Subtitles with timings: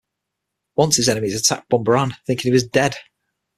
[0.77, 2.95] Once his enemies attacked Bumbaran, thinking he was dead.